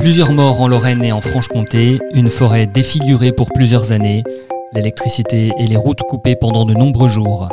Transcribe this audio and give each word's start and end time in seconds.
Plusieurs 0.00 0.32
morts 0.32 0.62
en 0.62 0.66
Lorraine 0.66 1.04
et 1.04 1.12
en 1.12 1.20
Franche-Comté, 1.20 1.98
une 2.14 2.30
forêt 2.30 2.66
défigurée 2.66 3.32
pour 3.32 3.50
plusieurs 3.52 3.92
années, 3.92 4.24
l'électricité 4.72 5.50
et 5.58 5.66
les 5.66 5.76
routes 5.76 6.00
coupées 6.00 6.36
pendant 6.40 6.64
de 6.64 6.72
nombreux 6.72 7.10
jours. 7.10 7.50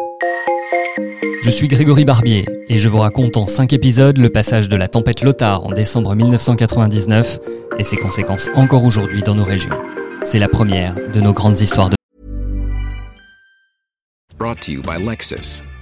Je 1.41 1.49
suis 1.49 1.68
Grégory 1.68 2.05
Barbier 2.05 2.46
et 2.70 2.78
je 2.78 2.88
vous 2.88 2.99
raconte 2.99 3.36
en 3.36 3.47
5 3.47 3.73
épisodes 3.73 4.18
le 4.18 4.29
passage 4.29 4.70
de 4.70 4.78
la 4.78 4.88
tempête 4.88 5.23
Lothar 5.23 5.65
en 5.65 5.73
décembre 5.73 6.15
1999 6.15 7.39
et 7.79 7.83
ses 7.83 7.97
conséquences 7.97 8.50
encore 8.55 8.86
aujourd'hui 8.86 9.23
dans 9.23 9.36
nos 9.36 9.43
régions. 9.43 9.77
C'est 10.23 10.39
la 10.39 10.48
première 10.48 10.95
de 10.95 11.20
nos 11.20 11.34
grandes 11.34 11.59
histoires 11.59 11.89
de. 11.89 11.95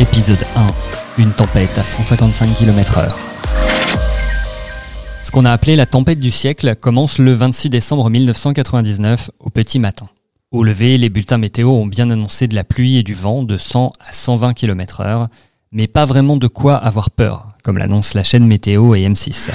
Épisode 0.00 0.38
1. 0.56 1.22
Une 1.22 1.32
tempête 1.32 1.76
à 1.76 1.84
155 1.84 2.54
km/h. 2.54 3.12
Ce 5.22 5.30
qu'on 5.30 5.44
a 5.44 5.52
appelé 5.52 5.76
la 5.76 5.84
tempête 5.84 6.18
du 6.18 6.30
siècle 6.30 6.74
commence 6.76 7.18
le 7.18 7.34
26 7.34 7.68
décembre 7.68 8.08
1999 8.08 9.30
au 9.38 9.50
petit 9.50 9.78
matin. 9.78 10.08
Au 10.50 10.64
lever, 10.64 10.96
les 10.96 11.10
bulletins 11.10 11.36
météo 11.36 11.68
ont 11.68 11.86
bien 11.86 12.08
annoncé 12.08 12.48
de 12.48 12.54
la 12.54 12.64
pluie 12.64 12.96
et 12.96 13.02
du 13.02 13.12
vent 13.12 13.42
de 13.42 13.58
100 13.58 13.92
à 14.00 14.12
120 14.14 14.54
km/h, 14.54 15.26
mais 15.72 15.88
pas 15.88 16.06
vraiment 16.06 16.38
de 16.38 16.46
quoi 16.46 16.76
avoir 16.76 17.10
peur, 17.10 17.48
comme 17.62 17.76
l'annonce 17.76 18.14
la 18.14 18.24
chaîne 18.24 18.46
météo 18.46 18.94
et 18.94 19.06
M6. 19.06 19.50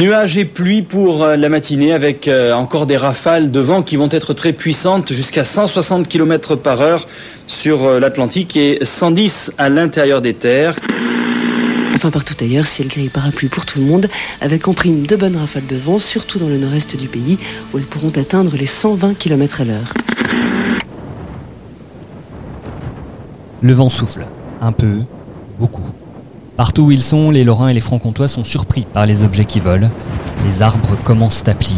Nuages 0.00 0.36
et 0.36 0.44
pluie 0.44 0.82
pour 0.82 1.24
euh, 1.24 1.36
la 1.36 1.48
matinée 1.48 1.94
avec 1.94 2.28
euh, 2.28 2.52
encore 2.52 2.86
des 2.86 2.98
rafales 2.98 3.50
de 3.50 3.60
vent 3.60 3.82
qui 3.82 3.96
vont 3.96 4.10
être 4.10 4.34
très 4.34 4.52
puissantes 4.52 5.10
jusqu'à 5.10 5.42
160 5.42 6.06
km 6.06 6.54
par 6.54 6.82
heure 6.82 7.08
sur 7.46 7.84
euh, 7.84 7.98
l'Atlantique 7.98 8.58
et 8.58 8.78
110 8.82 9.54
à 9.56 9.70
l'intérieur 9.70 10.20
des 10.20 10.34
terres. 10.34 10.74
Enfin, 11.94 12.10
partout 12.10 12.34
ailleurs, 12.40 12.66
ciel 12.66 12.88
gris 12.88 13.06
et 13.06 13.08
parapluie 13.08 13.48
pour 13.48 13.64
tout 13.64 13.78
le 13.78 13.86
monde, 13.86 14.08
avec 14.42 14.68
en 14.68 14.74
prime 14.74 15.06
de 15.06 15.16
bonnes 15.16 15.36
rafales 15.36 15.66
de 15.66 15.76
vent, 15.76 15.98
surtout 15.98 16.38
dans 16.38 16.48
le 16.48 16.58
nord-est 16.58 16.94
du 16.98 17.08
pays, 17.08 17.38
où 17.72 17.78
elles 17.78 17.84
pourront 17.84 18.12
atteindre 18.16 18.54
les 18.54 18.66
120 18.66 19.16
km 19.16 19.62
à 19.62 19.64
l'heure. 19.64 19.94
Le 23.62 23.72
vent 23.72 23.88
souffle. 23.88 24.26
Un 24.60 24.72
peu, 24.72 24.98
beaucoup. 25.58 25.86
Partout 26.56 26.84
où 26.84 26.90
ils 26.90 27.02
sont, 27.02 27.30
les 27.30 27.44
Lorrains 27.44 27.68
et 27.68 27.74
les 27.74 27.80
Francs-Comtois 27.80 28.28
sont 28.28 28.44
surpris 28.44 28.86
par 28.94 29.04
les 29.04 29.24
objets 29.24 29.44
qui 29.44 29.60
volent. 29.60 29.90
Les 30.46 30.62
arbres 30.62 30.96
commencent 31.04 31.46
à 31.46 31.54
plier. 31.54 31.76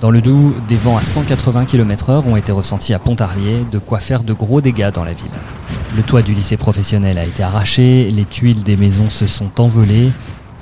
Dans 0.00 0.12
le 0.12 0.20
Doubs, 0.20 0.54
des 0.68 0.76
vents 0.76 0.96
à 0.96 1.02
180 1.02 1.64
km/h 1.64 2.22
ont 2.28 2.36
été 2.36 2.52
ressentis 2.52 2.94
à 2.94 3.00
Pontarlier, 3.00 3.64
de 3.72 3.78
quoi 3.78 3.98
faire 3.98 4.22
de 4.22 4.34
gros 4.34 4.60
dégâts 4.60 4.92
dans 4.92 5.04
la 5.04 5.14
ville. 5.14 5.26
Le 5.96 6.02
toit 6.04 6.22
du 6.22 6.32
lycée 6.32 6.56
professionnel 6.56 7.18
a 7.18 7.24
été 7.24 7.42
arraché, 7.42 8.08
les 8.10 8.24
tuiles 8.24 8.62
des 8.62 8.76
maisons 8.76 9.10
se 9.10 9.26
sont 9.26 9.50
envolées, 9.58 10.12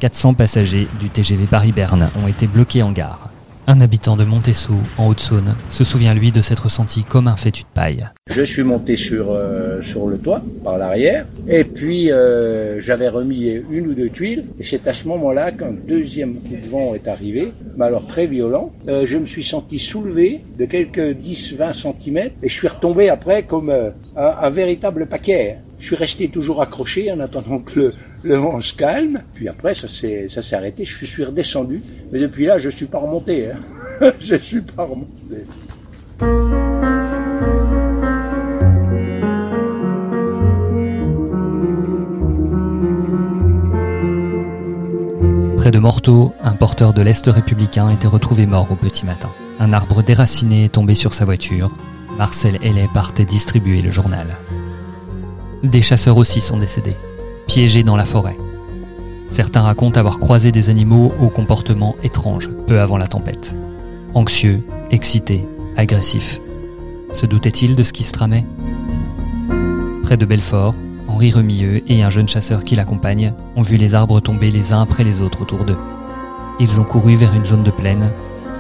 400 0.01 0.33
passagers 0.33 0.89
du 0.99 1.11
TGV 1.11 1.45
Paris-Berne 1.47 2.09
ont 2.23 2.29
été 2.29 2.47
bloqués 2.47 2.83
en 2.83 2.93
gare. 2.93 3.34
Un 3.67 3.81
habitant 3.81 4.15
de 4.17 4.25
Montessou, 4.25 4.77
en 4.99 5.09
Haute-Saône, 5.09 5.57
se 5.71 5.85
souvient 5.85 6.13
lui 6.13 6.33
de 6.33 6.43
s'être 6.43 6.69
senti 6.69 7.03
comme 7.03 7.29
un 7.29 7.37
fétu 7.37 7.63
de 7.63 7.69
paille. 7.73 8.07
Je 8.29 8.43
suis 8.43 8.63
monté 8.63 8.95
sur, 8.97 9.31
euh, 9.31 9.81
sur 9.81 10.07
le 10.07 10.19
toit, 10.19 10.43
par 10.63 10.77
l'arrière, 10.77 11.25
et 11.49 11.65
puis 11.65 12.13
euh, 12.13 12.79
j'avais 12.83 13.09
remis 13.09 13.63
une 13.71 13.87
ou 13.87 13.95
deux 13.95 14.11
tuiles, 14.11 14.45
et 14.61 14.65
c'est 14.65 14.87
à 14.87 14.93
ce 14.93 15.09
moment-là 15.09 15.51
qu'un 15.51 15.73
deuxième 15.73 16.35
coup 16.35 16.57
de 16.63 16.69
vent 16.69 16.95
est 16.95 17.09
arrivé, 17.09 17.53
mais 17.79 17.87
alors 17.87 18.07
très 18.07 18.27
violent. 18.27 18.71
Euh, 18.89 19.07
je 19.07 19.17
me 19.17 19.25
suis 19.25 19.45
senti 19.45 19.79
soulevé 19.79 20.43
de 20.59 20.67
quelques 20.67 20.99
10-20 20.99 21.73
cm, 21.73 22.19
et 22.43 22.49
je 22.49 22.53
suis 22.53 22.69
retombé 22.69 23.09
après 23.09 23.45
comme 23.45 23.71
un, 23.71 23.93
un 24.17 24.51
véritable 24.51 25.07
paquet. 25.07 25.57
Je 25.79 25.87
suis 25.87 25.97
resté 25.97 26.29
toujours 26.29 26.61
accroché 26.61 27.11
en 27.11 27.21
attendant 27.21 27.61
que 27.61 27.81
le, 27.81 27.95
le 28.25 28.37
vent 28.37 28.61
se 28.61 28.75
calme. 28.75 29.23
Puis 29.35 29.49
après, 29.49 29.75
ça 29.75 29.87
s'est, 29.87 30.29
arrêté. 30.53 30.85
Je 30.85 31.05
suis 31.05 31.25
redescendu. 31.25 31.83
Mais 32.11 32.19
depuis 32.19 32.47
là, 32.47 32.59
je 32.59 32.71
suis 32.71 32.87
pas 32.87 32.99
remonté. 32.99 33.51
Hein. 33.51 34.13
je 34.21 34.37
suis 34.37 34.63
pas 34.63 34.85
remonté. 34.85 35.45
Près 45.59 45.71
de 45.71 45.79
Morteau, 45.79 46.31
un 46.43 46.53
porteur 46.53 46.93
de 46.93 47.01
l'Est 47.01 47.27
républicain 47.27 47.89
était 47.89 48.09
retrouvé 48.09 48.47
mort 48.47 48.71
au 48.71 48.77
petit 48.77 49.07
matin. 49.07 49.31
Un 49.59 49.73
arbre 49.73 50.03
déraciné 50.03 50.67
est 50.67 50.75
tombé 50.75 50.95
sur 50.95 51.15
sa 51.15 51.25
voiture. 51.25 51.75
Marcel 52.19 52.59
Hellet 52.63 52.89
partait 52.93 53.25
distribuer 53.25 53.81
le 53.81 53.91
journal. 53.91 54.37
Des 55.63 55.81
chasseurs 55.81 56.19
aussi 56.19 56.43
sont 56.43 56.59
décédés, 56.59 56.97
piégés 57.47 57.83
dans 57.83 57.97
la 57.97 58.05
forêt. 58.05 58.37
Certains 59.29 59.63
racontent 59.63 59.99
avoir 59.99 60.19
croisé 60.19 60.53
des 60.53 60.71
animaux 60.71 61.13
au 61.21 61.29
comportement 61.29 61.95
étrange 62.03 62.51
peu 62.67 62.81
avant 62.81 62.99
la 62.99 63.07
tempête. 63.07 63.57
Anxieux, 64.15 64.63
excités, 64.91 65.49
agressifs. 65.77 66.41
Se 67.11 67.27
doutait-il 67.27 67.75
de 67.75 67.83
ce 67.83 67.93
qui 67.93 68.05
se 68.05 68.13
tramait? 68.13 68.47
Près 70.03 70.17
de 70.17 70.25
Belfort, 70.27 70.75
Henri 71.09 71.31
Remilleux 71.31 71.83
et 71.89 72.03
un 72.03 72.11
jeune 72.11 72.29
chasseur 72.29 72.65
qui 72.65 72.77
l'accompagne 72.77 73.33
ont 73.57 73.63
vu 73.63 73.77
les 73.77 73.95
arbres 73.95 74.21
tomber 74.21 74.51
les 74.51 74.73
uns 74.73 74.83
après 74.83 75.05
les 75.05 75.21
autres 75.21 75.43
autour 75.43 75.65
d'eux. 75.65 75.79
Ils 76.61 76.81
ont 76.81 76.85
couru 76.85 77.17
vers 77.17 77.35
une 77.35 77.45
zone 77.45 77.63
de 77.63 77.71
plaine, 77.71 78.13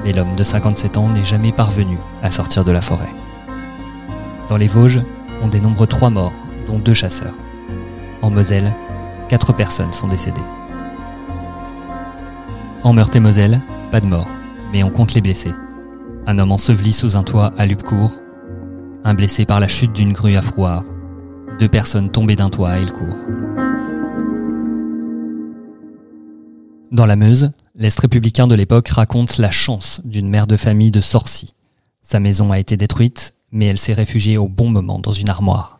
mais 0.04 0.12
l'homme 0.12 0.34
de 0.36 0.44
57 0.44 0.96
ans 0.96 1.08
n'est 1.08 1.24
jamais 1.24 1.52
parvenu 1.52 1.98
à 2.22 2.30
sortir 2.30 2.64
de 2.64 2.72
la 2.72 2.80
forêt. 2.80 3.12
Dans 4.48 4.56
les 4.56 4.66
Vosges, 4.66 5.02
on 5.42 5.48
dénombre 5.48 5.86
trois 5.86 6.10
morts, 6.10 6.32
dont 6.66 6.78
deux 6.78 6.94
chasseurs. 6.94 7.34
En 8.24 8.30
Moselle, 8.30 8.74
quatre 9.28 9.52
personnes 9.52 9.92
sont 9.92 10.08
décédées. 10.08 10.40
En 12.82 12.94
Meurthe-et-Moselle, 12.94 13.60
pas 13.90 14.00
de 14.00 14.06
mort, 14.06 14.30
mais 14.72 14.82
on 14.82 14.88
compte 14.88 15.12
les 15.12 15.20
blessés. 15.20 15.52
Un 16.26 16.38
homme 16.38 16.52
enseveli 16.52 16.94
sous 16.94 17.18
un 17.18 17.22
toit 17.22 17.50
à 17.58 17.66
Lupcourt, 17.66 18.14
un 19.04 19.12
blessé 19.12 19.44
par 19.44 19.60
la 19.60 19.68
chute 19.68 19.92
d'une 19.92 20.14
grue 20.14 20.36
à 20.36 20.40
Frouard, 20.40 20.84
deux 21.58 21.68
personnes 21.68 22.10
tombées 22.10 22.34
d'un 22.34 22.48
toit 22.48 22.70
à 22.70 22.78
Elcourt. 22.78 23.18
Dans 26.92 27.04
la 27.04 27.16
Meuse, 27.16 27.52
l'Est 27.74 28.00
républicain 28.00 28.46
de 28.46 28.54
l'époque 28.54 28.88
raconte 28.88 29.36
la 29.36 29.50
chance 29.50 30.00
d'une 30.06 30.30
mère 30.30 30.46
de 30.46 30.56
famille 30.56 30.90
de 30.90 31.02
Sorcy. 31.02 31.52
Sa 32.00 32.20
maison 32.20 32.52
a 32.52 32.58
été 32.58 32.78
détruite, 32.78 33.34
mais 33.52 33.66
elle 33.66 33.76
s'est 33.76 33.92
réfugiée 33.92 34.38
au 34.38 34.48
bon 34.48 34.70
moment 34.70 34.98
dans 34.98 35.12
une 35.12 35.28
armoire. 35.28 35.78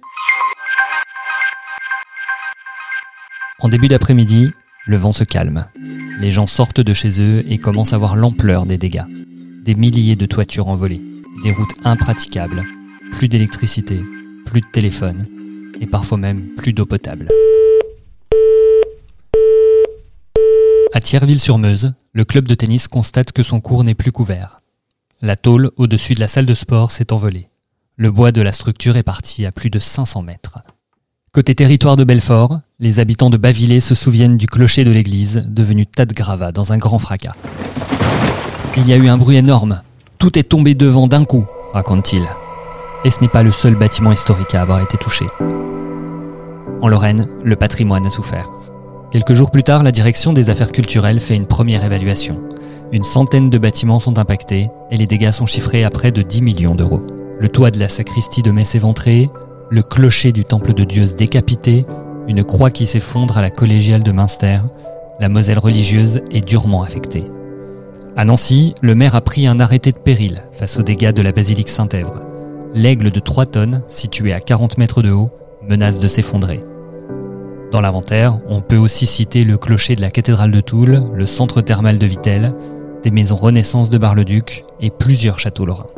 En 3.65 3.69
début 3.71 3.89
d'après-midi, 3.89 4.51
le 4.85 4.99
vent 4.99 5.13
se 5.13 5.25
calme. 5.25 5.67
Les 6.21 6.31
gens 6.31 6.47
sortent 6.47 6.83
de 6.83 6.93
chez 6.93 7.19
eux 7.23 7.43
et 7.51 7.57
commencent 7.57 7.95
à 7.95 7.99
voir 7.99 8.15
l'ampleur 8.15 8.67
des 8.67 8.77
dégâts. 8.77 9.07
Des 9.65 9.75
milliers 9.75 10.17
de 10.17 10.27
toitures 10.27 10.69
envolées, 10.69 11.01
des 11.43 11.51
routes 11.51 11.73
impraticables, 11.83 12.63
plus 13.13 13.27
d'électricité, 13.27 14.03
plus 14.45 14.61
de 14.61 14.67
téléphone, 14.71 15.27
et 15.81 15.87
parfois 15.87 16.19
même 16.19 16.55
plus 16.57 16.75
d'eau 16.75 16.85
potable. 16.85 17.31
À 20.93 21.01
Thierville-sur-Meuse, 21.01 21.95
le 22.13 22.25
club 22.27 22.47
de 22.47 22.55
tennis 22.55 22.87
constate 22.87 23.33
que 23.33 23.43
son 23.43 23.63
cours 23.63 23.83
n'est 23.83 23.95
plus 23.95 24.13
couvert. 24.13 24.59
La 25.23 25.37
tôle 25.37 25.71
au-dessus 25.79 26.13
de 26.13 26.21
la 26.21 26.29
salle 26.29 26.45
de 26.45 26.53
sport 26.53 26.91
s'est 26.91 27.15
envolée. 27.15 27.49
Le 27.97 28.11
bois 28.11 28.31
de 28.31 28.43
la 28.43 28.53
structure 28.53 28.99
est 28.99 29.03
parti 29.03 29.47
à 29.47 29.53
plus 29.53 29.71
de 29.71 29.79
500 29.79 30.21
mètres. 30.21 30.59
Côté 31.35 31.57
territoire 31.57 31.97
de 31.97 32.05
Belfort, 32.05 32.61
les 32.79 33.01
habitants 33.01 33.29
de 33.29 33.37
Bavillé 33.37 33.81
se 33.81 33.97
souviennent 33.97 34.37
du 34.37 34.47
clocher 34.47 34.85
de 34.85 34.93
l'église, 34.93 35.45
devenu 35.49 35.85
tas 35.85 36.07
de 36.07 36.15
gravats 36.15 36.53
dans 36.53 36.73
un 36.73 36.79
grand 36.79 37.01
fracas. 37.01 37.35
Il 38.77 38.87
y 38.87 38.93
a 38.93 38.97
eu 38.97 39.09
un 39.09 39.19
bruit 39.19 39.37
énorme. 39.37 39.83
Tout 40.19 40.39
est 40.39 40.45
tombé 40.45 40.77
devant 40.77 41.09
d'un 41.09 41.25
coup, 41.25 41.45
raconte-t-il. 41.73 42.23
Et 43.05 43.11
ce 43.11 43.21
n'est 43.21 43.27
pas 43.27 43.43
le 43.43 43.51
seul 43.51 43.75
bâtiment 43.75 44.13
historique 44.13 44.55
à 44.55 44.63
avoir 44.63 44.81
été 44.81 44.97
touché. 44.97 45.27
En 46.81 46.87
Lorraine, 46.87 47.27
le 47.43 47.57
patrimoine 47.57 48.07
a 48.07 48.11
souffert. 48.11 48.47
Quelques 49.11 49.35
jours 49.35 49.51
plus 49.51 49.65
tard, 49.65 49.83
la 49.83 49.91
direction 49.91 50.33
des 50.33 50.51
affaires 50.51 50.71
culturelles 50.71 51.19
fait 51.19 51.35
une 51.35 51.47
première 51.47 51.83
évaluation. 51.83 52.41
Une 52.93 53.03
centaine 53.03 53.51
de 53.51 53.59
bâtiments 53.59 53.99
sont 53.99 54.21
impactés 54.21 54.69
et 54.93 54.97
les 54.97 55.09
dégâts 55.09 55.33
sont 55.33 55.47
chiffrés 55.47 55.83
à 55.83 55.91
près 55.91 56.13
de 56.13 56.23
10 56.23 56.43
millions 56.43 56.77
d'euros. 56.77 57.05
Le 57.41 57.49
toit 57.49 57.73
de 57.73 57.81
la 57.81 57.89
sacristie 57.89 58.43
de 58.43 58.53
Metz 58.53 58.77
éventré, 58.77 59.29
le 59.75 59.83
clocher 59.83 60.31
du 60.31 60.45
temple 60.45 60.73
de 60.73 60.85
Dieu 60.85 61.05
décapité, 61.19 61.85
une 62.29 62.45
croix 62.45 62.71
qui 62.71 62.87
s'effondre 62.87 63.37
à 63.39 63.43
la 63.43 63.51
collégiale 63.51 64.05
de 64.05 64.13
Münster, 64.13 64.61
la 65.19 65.29
Moselle 65.29 65.59
religieuse 65.59 66.21
est 66.31 66.47
durement 66.47 66.85
affectée. 66.85 67.25
À 68.17 68.25
Nancy, 68.25 68.77
le 68.83 68.95
maire 68.95 69.17
a 69.17 69.21
pris 69.21 69.49
un 69.49 69.59
arrêté 69.59 69.91
de 69.91 69.99
péril 69.99 70.45
face 70.53 70.79
aux 70.79 70.85
dégâts 70.85 71.11
de 71.11 71.23
la 71.23 71.33
basilique 71.33 71.69
Saint-Èvre. 71.69 72.23
L'aigle 72.73 73.11
de 73.11 73.19
3 73.19 73.47
tonnes, 73.47 73.83
situé 73.89 74.33
à 74.33 74.39
40 74.39 74.79
mètres 74.79 75.03
de 75.03 75.11
haut, 75.11 75.33
menace 75.69 75.99
de 75.99 76.07
s'effondrer. 76.07 76.61
Dans 77.73 77.81
l'inventaire, 77.81 78.39
on 78.49 78.61
peut 78.61 78.77
aussi 78.77 79.07
citer 79.07 79.43
le 79.43 79.59
clocher 79.59 79.97
de 79.97 80.03
la 80.03 80.13
cathédrale 80.13 80.53
de 80.53 80.61
Toul, 80.61 81.03
le 81.13 81.27
centre 81.27 81.63
thermal 81.63 81.99
de 81.99 82.07
Vittel, 82.07 82.55
des 83.03 83.11
maisons 83.11 83.35
Renaissance 83.35 83.91
de 83.91 83.99
Bar-le-Duc 83.99 84.67
et 84.81 84.91
plusieurs 84.91 85.41
châteaux 85.41 85.67
lorrains. 85.67 85.91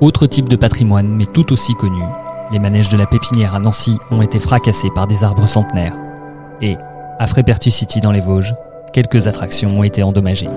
Autre 0.00 0.26
type 0.26 0.48
de 0.48 0.56
patrimoine, 0.56 1.14
mais 1.14 1.26
tout 1.26 1.52
aussi 1.52 1.74
connu, 1.74 2.02
les 2.50 2.58
manèges 2.58 2.88
de 2.88 2.96
la 2.96 3.06
Pépinière 3.06 3.54
à 3.54 3.58
Nancy 3.58 3.98
ont 4.10 4.22
été 4.22 4.38
fracassés 4.38 4.90
par 4.94 5.06
des 5.06 5.22
arbres 5.24 5.46
centenaires. 5.46 5.94
Et, 6.60 6.76
à 7.18 7.26
Frépertus 7.26 7.74
City 7.74 8.00
dans 8.00 8.12
les 8.12 8.20
Vosges, 8.20 8.54
quelques 8.92 9.26
attractions 9.26 9.78
ont 9.78 9.82
été 9.82 10.02
endommagées. 10.02 10.48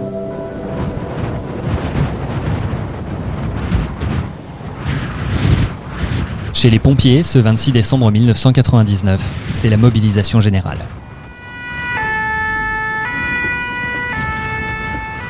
Chez 6.53 6.69
les 6.69 6.79
pompiers, 6.79 7.21
ce 7.21 7.37
26 7.37 7.73
décembre 7.73 8.11
1999, 8.11 9.21
c'est 9.53 9.69
la 9.69 9.77
mobilisation 9.77 10.41
générale. 10.41 10.79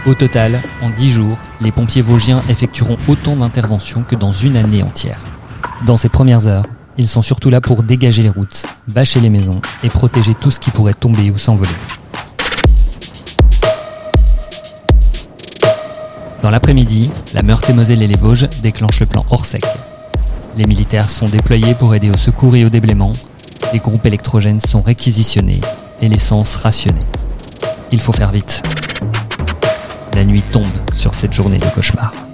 Au 0.05 0.13
total, 0.13 0.61
en 0.83 0.91
10 0.91 1.09
jours, 1.09 1.37
les 1.61 1.71
pompiers 1.71 2.03
vosgiens 2.03 2.43
effectueront 2.47 2.97
autant 3.07 3.35
d'interventions 3.35 4.03
que 4.03 4.15
dans 4.15 4.31
une 4.31 4.55
année 4.55 4.83
entière. 4.83 5.25
Dans 5.83 5.97
ces 5.97 6.09
premières 6.09 6.47
heures, 6.47 6.65
ils 6.97 7.07
sont 7.07 7.21
surtout 7.21 7.49
là 7.49 7.61
pour 7.61 7.83
dégager 7.83 8.23
les 8.23 8.29
routes, 8.29 8.65
bâcher 8.93 9.19
les 9.19 9.29
maisons 9.29 9.59
et 9.83 9.89
protéger 9.89 10.33
tout 10.33 10.49
ce 10.49 10.59
qui 10.59 10.71
pourrait 10.71 10.93
tomber 10.93 11.29
ou 11.29 11.37
s'envoler. 11.37 11.69
Dans 16.41 16.49
l'après-midi, 16.49 17.11
la 17.33 17.41
Meurthe-et-Moselle 17.41 18.01
et 18.01 18.07
les 18.07 18.17
Vosges 18.17 18.47
déclenchent 18.61 19.01
le 19.01 19.07
plan 19.07 19.25
Orsec. 19.29 19.65
Les 20.55 20.65
militaires 20.65 21.09
sont 21.09 21.27
déployés 21.27 21.73
pour 21.73 21.93
aider 21.93 22.09
au 22.09 22.17
secours 22.17 22.55
et 22.55 22.63
au 22.63 22.69
déblaiement, 22.69 23.13
les 23.73 23.79
groupes 23.79 24.05
électrogènes 24.05 24.61
sont 24.61 24.81
réquisitionnés 24.81 25.59
et 26.01 26.07
l'essence 26.07 26.55
rationnée. 26.55 27.01
Il 27.91 27.99
faut 27.99 28.13
faire 28.13 28.31
vite. 28.31 28.63
La 30.13 30.23
nuit 30.23 30.43
tombe 30.43 30.65
sur 30.93 31.13
cette 31.13 31.33
journée 31.33 31.57
de 31.57 31.65
cauchemar. 31.65 32.24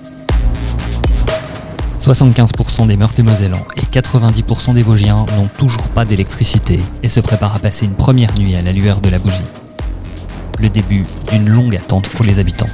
75% 2.02 2.88
des 2.88 2.98
Meurthe-et-Mosellans 2.98 3.64
et 3.78 3.82
90% 3.82 4.74
des 4.74 4.82
Vosgiens 4.82 5.24
n'ont 5.38 5.48
toujours 5.60 5.88
pas 5.90 6.04
d'électricité 6.04 6.80
et 7.04 7.10
se 7.10 7.20
préparent 7.20 7.56
à 7.56 7.60
passer 7.60 7.86
une 7.86 7.94
première 7.94 8.34
nuit 8.40 8.56
à 8.56 8.64
la 8.64 8.72
lueur 8.72 9.02
de 9.02 9.10
la 9.10 9.20
bougie. 9.20 9.38
Le 10.60 10.70
début 10.70 11.04
d'une 11.32 11.48
longue 11.48 11.76
attente 11.76 12.10
pour 12.10 12.26
les 12.26 12.40
habitants. 12.40 12.70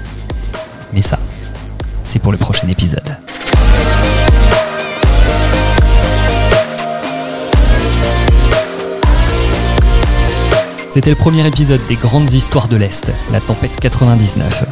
Mais 0.93 1.01
ça, 1.01 1.19
c'est 2.05 2.19
pour 2.19 2.31
le 2.31 2.37
prochain 2.37 2.69
épisode. 2.69 3.17
C'était 10.89 11.09
le 11.09 11.17
premier 11.17 11.45
épisode 11.45 11.81
des 11.89 11.95
Grandes 11.95 12.31
Histoires 12.31 12.69
de 12.69 12.77
l'Est, 12.77 13.11
la 13.33 13.41
tempête 13.41 13.77
99. 13.77 14.66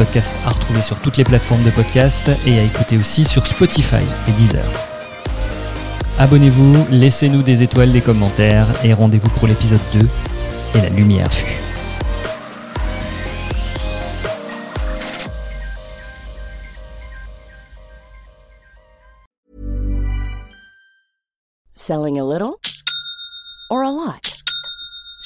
Podcast 0.00 0.34
à 0.46 0.48
retrouver 0.48 0.80
sur 0.80 0.98
toutes 0.98 1.18
les 1.18 1.24
plateformes 1.24 1.62
de 1.62 1.68
podcast 1.68 2.30
et 2.46 2.58
à 2.58 2.62
écouter 2.62 2.96
aussi 2.96 3.22
sur 3.22 3.46
Spotify 3.46 4.02
et 4.26 4.32
Deezer. 4.32 4.64
Abonnez-vous, 6.18 6.86
laissez-nous 6.90 7.42
des 7.42 7.62
étoiles, 7.62 7.92
des 7.92 8.00
commentaires 8.00 8.66
et 8.82 8.94
rendez-vous 8.94 9.28
pour 9.28 9.46
l'épisode 9.46 9.78
2 9.92 10.08
et 10.76 10.80
la 10.80 10.88
lumière 10.88 11.30
fut. 11.30 11.44
Selling 21.74 22.18
a 22.18 22.24
little 22.24 22.58
or 23.68 23.82
a 23.82 23.90
lot? 23.90 24.29